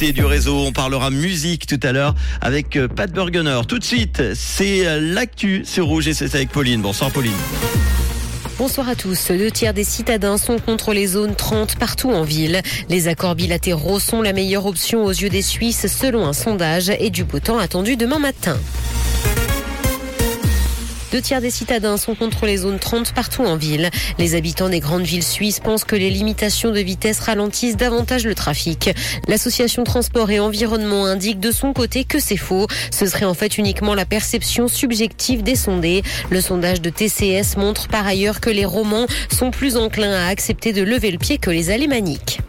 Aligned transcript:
du 0.00 0.24
réseau. 0.24 0.56
On 0.56 0.72
parlera 0.72 1.08
musique 1.10 1.68
tout 1.68 1.78
à 1.84 1.92
l'heure 1.92 2.16
avec 2.40 2.74
euh, 2.74 2.88
Pat 2.88 3.08
Burgener. 3.12 3.60
Tout 3.68 3.78
de 3.78 3.84
suite, 3.84 4.20
c'est 4.34 4.84
euh, 4.84 5.00
l'actu, 5.00 5.62
c'est 5.64 5.80
rouge 5.80 6.08
et 6.08 6.14
c'est 6.14 6.34
avec 6.34 6.50
Pauline. 6.50 6.82
Bonsoir 6.82 7.12
Pauline. 7.12 7.32
Bonsoir 8.58 8.88
à 8.88 8.96
tous. 8.96 9.28
Deux 9.28 9.52
tiers 9.52 9.72
des 9.72 9.84
citadins 9.84 10.36
sont 10.36 10.58
contre 10.58 10.92
les 10.92 11.06
zones 11.06 11.36
30 11.36 11.76
partout 11.76 12.10
en 12.10 12.24
ville. 12.24 12.60
Les 12.88 13.06
accords 13.06 13.36
bilatéraux 13.36 14.00
sont 14.00 14.20
la 14.20 14.32
meilleure 14.32 14.66
option 14.66 15.04
aux 15.04 15.12
yeux 15.12 15.30
des 15.30 15.42
Suisses 15.42 15.86
selon 15.86 16.26
un 16.26 16.32
sondage 16.32 16.90
et 16.98 17.10
du 17.10 17.22
beau 17.22 17.38
temps 17.38 17.58
attendu 17.58 17.96
demain 17.96 18.18
matin. 18.18 18.58
Deux 21.14 21.22
tiers 21.22 21.40
des 21.40 21.52
citadins 21.52 21.96
sont 21.96 22.16
contre 22.16 22.44
les 22.44 22.56
zones 22.56 22.80
30 22.80 23.12
partout 23.12 23.44
en 23.44 23.54
ville. 23.54 23.88
Les 24.18 24.34
habitants 24.34 24.68
des 24.68 24.80
grandes 24.80 25.04
villes 25.04 25.22
suisses 25.22 25.60
pensent 25.60 25.84
que 25.84 25.94
les 25.94 26.10
limitations 26.10 26.72
de 26.72 26.80
vitesse 26.80 27.20
ralentissent 27.20 27.76
davantage 27.76 28.26
le 28.26 28.34
trafic. 28.34 28.90
L'association 29.28 29.84
Transport 29.84 30.32
et 30.32 30.40
Environnement 30.40 31.06
indique 31.06 31.38
de 31.38 31.52
son 31.52 31.72
côté 31.72 32.02
que 32.02 32.18
c'est 32.18 32.36
faux. 32.36 32.66
Ce 32.90 33.06
serait 33.06 33.26
en 33.26 33.34
fait 33.34 33.58
uniquement 33.58 33.94
la 33.94 34.06
perception 34.06 34.66
subjective 34.66 35.44
des 35.44 35.54
sondés. 35.54 36.02
Le 36.30 36.40
sondage 36.40 36.80
de 36.80 36.90
TCS 36.90 37.58
montre 37.58 37.86
par 37.86 38.08
ailleurs 38.08 38.40
que 38.40 38.50
les 38.50 38.64
romans 38.64 39.06
sont 39.30 39.52
plus 39.52 39.76
enclins 39.76 40.14
à 40.14 40.26
accepter 40.26 40.72
de 40.72 40.82
lever 40.82 41.12
le 41.12 41.18
pied 41.18 41.38
que 41.38 41.50
les 41.50 41.70
alémaniques. 41.70 42.40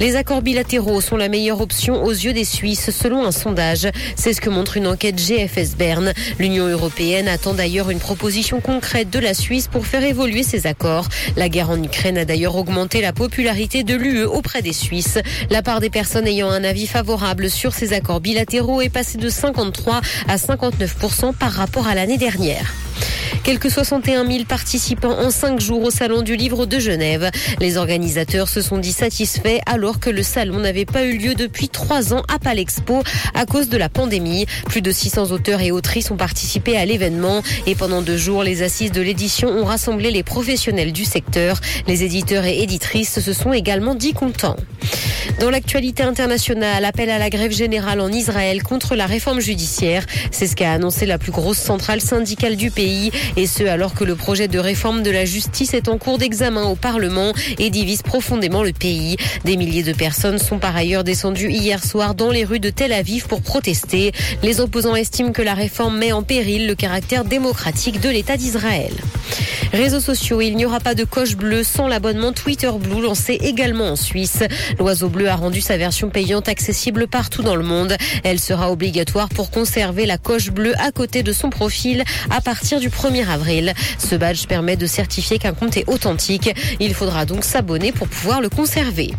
Les 0.00 0.14
accords 0.14 0.42
bilatéraux 0.42 1.00
sont 1.00 1.16
la 1.16 1.28
meilleure 1.28 1.60
option 1.60 2.04
aux 2.04 2.12
yeux 2.12 2.32
des 2.32 2.44
Suisses 2.44 2.90
selon 2.90 3.24
un 3.24 3.32
sondage. 3.32 3.88
C'est 4.14 4.32
ce 4.32 4.40
que 4.40 4.48
montre 4.48 4.76
une 4.76 4.86
enquête 4.86 5.18
GFS 5.18 5.76
Berne. 5.76 6.12
L'Union 6.38 6.68
européenne 6.68 7.26
attend 7.26 7.52
d'ailleurs 7.52 7.90
une 7.90 7.98
proposition 7.98 8.60
concrète 8.60 9.10
de 9.10 9.18
la 9.18 9.34
Suisse 9.34 9.66
pour 9.66 9.86
faire 9.86 10.04
évoluer 10.04 10.44
ces 10.44 10.68
accords. 10.68 11.08
La 11.36 11.48
guerre 11.48 11.70
en 11.70 11.82
Ukraine 11.82 12.16
a 12.16 12.24
d'ailleurs 12.24 12.54
augmenté 12.54 13.00
la 13.00 13.12
popularité 13.12 13.82
de 13.82 13.96
l'UE 13.96 14.24
auprès 14.24 14.62
des 14.62 14.72
Suisses. 14.72 15.18
La 15.50 15.62
part 15.62 15.80
des 15.80 15.90
personnes 15.90 16.28
ayant 16.28 16.48
un 16.48 16.62
avis 16.62 16.86
favorable 16.86 17.50
sur 17.50 17.74
ces 17.74 17.92
accords 17.92 18.20
bilatéraux 18.20 18.80
est 18.80 18.90
passée 18.90 19.18
de 19.18 19.28
53 19.28 20.00
à 20.28 20.36
59% 20.36 21.34
par 21.34 21.50
rapport 21.50 21.88
à 21.88 21.96
l'année 21.96 22.18
dernière. 22.18 22.72
Quelques 23.44 23.70
61 23.70 24.26
000 24.26 24.44
participants 24.44 25.18
en 25.18 25.30
cinq 25.30 25.60
jours 25.60 25.82
au 25.82 25.90
Salon 25.90 26.22
du 26.22 26.36
Livre 26.36 26.66
de 26.66 26.78
Genève. 26.78 27.30
Les 27.60 27.76
organisateurs 27.76 28.48
se 28.48 28.60
sont 28.60 28.78
dit 28.78 28.92
satisfaits 28.92 29.58
alors 29.66 30.00
que 30.00 30.10
le 30.10 30.22
salon 30.22 30.60
n'avait 30.60 30.84
pas 30.84 31.04
eu 31.04 31.16
lieu 31.16 31.34
depuis 31.34 31.68
trois 31.68 32.12
ans 32.12 32.22
à 32.28 32.38
Palexpo 32.38 33.02
à 33.34 33.46
cause 33.46 33.68
de 33.68 33.76
la 33.76 33.88
pandémie. 33.88 34.46
Plus 34.66 34.82
de 34.82 34.90
600 34.90 35.30
auteurs 35.32 35.60
et 35.60 35.70
autrices 35.70 36.10
ont 36.10 36.16
participé 36.16 36.76
à 36.76 36.84
l'événement 36.84 37.42
et 37.66 37.74
pendant 37.74 38.02
deux 38.02 38.16
jours, 38.16 38.42
les 38.42 38.62
assises 38.62 38.92
de 38.92 39.00
l'édition 39.00 39.48
ont 39.48 39.64
rassemblé 39.64 40.10
les 40.10 40.22
professionnels 40.22 40.92
du 40.92 41.04
secteur. 41.04 41.60
Les 41.86 42.04
éditeurs 42.04 42.44
et 42.44 42.62
éditrices 42.62 43.20
se 43.20 43.32
sont 43.32 43.52
également 43.52 43.94
dit 43.94 44.12
contents. 44.12 44.56
Dans 45.40 45.50
l'actualité 45.50 46.02
internationale, 46.02 46.84
appel 46.84 47.10
à 47.10 47.18
la 47.18 47.30
grève 47.30 47.52
générale 47.52 48.00
en 48.00 48.10
Israël 48.10 48.62
contre 48.62 48.96
la 48.96 49.06
réforme 49.06 49.40
judiciaire. 49.40 50.04
C'est 50.32 50.48
ce 50.48 50.56
qu'a 50.56 50.72
annoncé 50.72 51.06
la 51.06 51.16
plus 51.16 51.30
grosse 51.30 51.58
centrale 51.58 52.00
syndicale 52.00 52.56
du 52.56 52.72
pays. 52.72 53.12
Et 53.36 53.46
ce, 53.46 53.64
alors 53.64 53.94
que 53.94 54.04
le 54.04 54.14
projet 54.14 54.48
de 54.48 54.58
réforme 54.58 55.02
de 55.02 55.10
la 55.10 55.24
justice 55.24 55.74
est 55.74 55.88
en 55.88 55.98
cours 55.98 56.18
d'examen 56.18 56.64
au 56.64 56.74
Parlement 56.74 57.32
et 57.58 57.70
divise 57.70 58.02
profondément 58.02 58.62
le 58.62 58.72
pays. 58.72 59.16
Des 59.44 59.56
milliers 59.56 59.82
de 59.82 59.92
personnes 59.92 60.38
sont 60.38 60.58
par 60.58 60.76
ailleurs 60.76 61.04
descendues 61.04 61.50
hier 61.50 61.84
soir 61.84 62.14
dans 62.14 62.30
les 62.30 62.44
rues 62.44 62.60
de 62.60 62.70
Tel 62.70 62.92
Aviv 62.92 63.26
pour 63.26 63.42
protester. 63.42 64.12
Les 64.42 64.60
opposants 64.60 64.96
estiment 64.96 65.32
que 65.32 65.42
la 65.42 65.54
réforme 65.54 65.98
met 65.98 66.12
en 66.12 66.22
péril 66.22 66.66
le 66.66 66.74
caractère 66.74 67.24
démocratique 67.24 68.00
de 68.00 68.08
l'État 68.08 68.36
d'Israël. 68.36 68.92
Réseaux 69.72 70.00
sociaux, 70.00 70.40
il 70.40 70.56
n'y 70.56 70.64
aura 70.64 70.80
pas 70.80 70.94
de 70.94 71.04
coche 71.04 71.36
bleue 71.36 71.62
sans 71.62 71.88
l'abonnement 71.88 72.32
Twitter 72.32 72.70
Blue 72.80 73.02
lancé 73.02 73.34
également 73.34 73.90
en 73.90 73.96
Suisse. 73.96 74.42
L'oiseau 74.78 75.08
bleu 75.08 75.28
a 75.28 75.36
rendu 75.36 75.60
sa 75.60 75.76
version 75.76 76.08
payante 76.08 76.48
accessible 76.48 77.06
partout 77.06 77.42
dans 77.42 77.54
le 77.54 77.62
monde. 77.62 77.94
Elle 78.24 78.40
sera 78.40 78.72
obligatoire 78.72 79.28
pour 79.28 79.50
conserver 79.50 80.06
la 80.06 80.16
coche 80.16 80.50
bleue 80.50 80.74
à 80.80 80.90
côté 80.90 81.22
de 81.22 81.32
son 81.32 81.50
profil 81.50 82.04
à 82.30 82.40
partir 82.40 82.80
du 82.80 82.88
1er 82.88 83.28
avril. 83.28 83.74
Ce 83.98 84.14
badge 84.14 84.46
permet 84.46 84.76
de 84.76 84.86
certifier 84.86 85.38
qu'un 85.38 85.52
compte 85.52 85.76
est 85.76 85.88
authentique. 85.88 86.54
Il 86.80 86.94
faudra 86.94 87.26
donc 87.26 87.44
s'abonner 87.44 87.92
pour 87.92 88.08
pouvoir 88.08 88.40
le 88.40 88.48
conserver. 88.48 89.12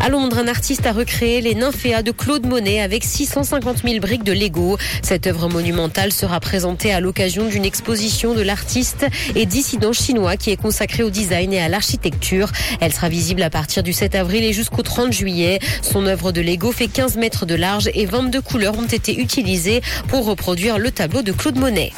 À 0.00 0.08
Londres, 0.08 0.38
un 0.38 0.48
artiste 0.48 0.86
a 0.86 0.92
recréé 0.92 1.40
les 1.40 1.54
nymphéas 1.54 2.02
de 2.02 2.12
Claude 2.12 2.46
Monet 2.46 2.80
avec 2.80 3.04
650 3.04 3.82
000 3.84 3.98
briques 4.00 4.24
de 4.24 4.32
Lego. 4.32 4.78
Cette 5.02 5.26
œuvre 5.26 5.48
monumentale 5.48 6.12
sera 6.12 6.40
présentée 6.40 6.92
à 6.92 7.00
l'occasion 7.00 7.48
d'une 7.48 7.64
exposition 7.64 8.34
de 8.34 8.42
l'artiste 8.42 9.06
et 9.34 9.46
chinois 9.92 10.36
qui 10.36 10.50
est 10.50 10.56
consacrée 10.56 11.02
au 11.02 11.10
design 11.10 11.52
et 11.52 11.60
à 11.60 11.68
l'architecture. 11.68 12.50
Elle 12.80 12.92
sera 12.92 13.08
visible 13.08 13.42
à 13.42 13.50
partir 13.50 13.82
du 13.82 13.92
7 13.92 14.14
avril 14.14 14.44
et 14.44 14.52
jusqu'au 14.52 14.82
30 14.82 15.12
juillet. 15.12 15.58
Son 15.82 16.06
œuvre 16.06 16.32
de 16.32 16.40
Lego 16.40 16.72
fait 16.72 16.88
15 16.88 17.16
mètres 17.16 17.46
de 17.46 17.54
large 17.54 17.90
et 17.94 18.06
22 18.06 18.40
couleurs 18.40 18.78
ont 18.78 18.86
été 18.86 19.18
utilisées 19.18 19.82
pour 20.08 20.24
reproduire 20.24 20.78
le 20.78 20.90
tableau 20.90 21.22
de 21.22 21.32
Claude 21.32 21.58
Monet. 21.58 21.92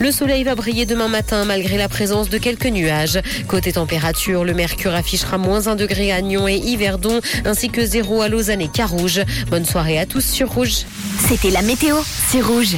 Le 0.00 0.10
soleil 0.12 0.44
va 0.44 0.54
briller 0.54 0.84
demain 0.84 1.08
matin 1.08 1.44
malgré 1.44 1.78
la 1.78 1.88
présence 1.88 2.28
de 2.28 2.36
quelques 2.36 2.66
nuages. 2.66 3.20
Côté 3.48 3.72
température, 3.72 4.44
le 4.44 4.52
mercure 4.52 4.94
affichera 4.94 5.38
moins 5.38 5.66
1 5.66 5.76
degré 5.76 6.12
à 6.12 6.20
Nyon 6.20 6.46
et 6.46 6.56
Yverdon, 6.56 7.20
ainsi 7.44 7.70
que 7.70 7.84
0 7.84 8.20
à 8.20 8.28
Lausanne 8.28 8.60
et 8.60 8.68
Carouge. 8.68 9.22
Bonne 9.50 9.64
soirée 9.64 9.98
à 9.98 10.04
tous 10.04 10.24
sur 10.24 10.50
Rouge. 10.50 10.84
C'était 11.26 11.50
la 11.50 11.62
météo, 11.62 11.96
c'est 12.28 12.42
Rouge. 12.42 12.72